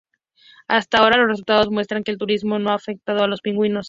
Hasta 0.67 0.97
ahora, 0.97 1.17
los 1.17 1.27
resultados 1.29 1.69
muestran 1.69 2.03
que 2.03 2.09
el 2.09 2.17
turismo 2.17 2.57
no 2.57 2.71
ha 2.71 2.73
afectado 2.73 3.21
a 3.23 3.27
los 3.27 3.41
pingüinos. 3.41 3.79